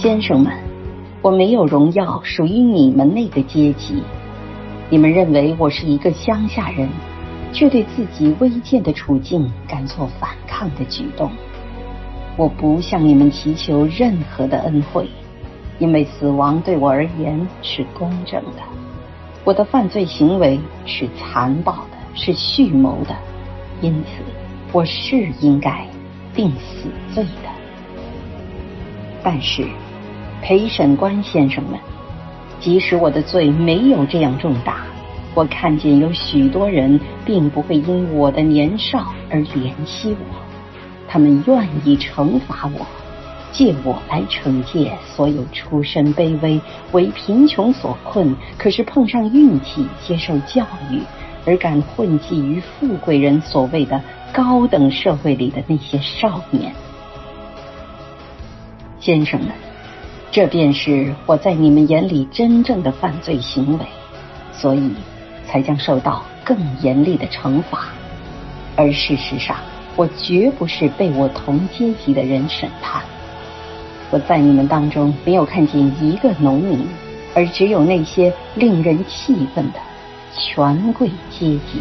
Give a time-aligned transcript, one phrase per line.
[0.00, 0.52] 先生们，
[1.20, 4.00] 我没有荣耀属于你们那个阶级。
[4.88, 6.88] 你们认为我是一个乡下人，
[7.52, 11.28] 却对自己微贱的处境敢做反抗的举动。
[12.36, 15.08] 我不向你们祈求任何的恩惠，
[15.80, 18.62] 因为死亡对我而言是公正的。
[19.42, 23.16] 我的犯罪行为是残暴的，是蓄谋的，
[23.80, 24.22] 因此
[24.70, 25.84] 我是应该
[26.36, 27.50] 定死罪的。
[29.20, 29.66] 但是，
[30.42, 31.78] 陪审官先生们。
[32.60, 34.78] 即使我的罪没有这样重大，
[35.34, 40.36] 我看见有许多人并不会因我的年少而怜惜我，
[41.06, 42.84] 他们愿意惩罚我，
[43.52, 51.00] 借我来惩戒所有出身卑微、为贫穷所困，可是碰上运气接受教育
[51.46, 54.02] 而敢混迹于富贵人所谓的
[54.32, 56.72] 高等社会里的那些少年，
[58.98, 59.67] 先生们。
[60.30, 63.84] 这便是我在你们眼里真正的犯罪行为，
[64.52, 64.92] 所以
[65.46, 67.88] 才将受到更严厉的惩罚。
[68.76, 69.56] 而事实上，
[69.96, 73.02] 我绝不是被我同阶级的人审判。
[74.10, 76.86] 我在你们当中没有看见一个农民，
[77.34, 79.80] 而只有那些令人气愤的
[80.32, 81.80] 权贵阶级。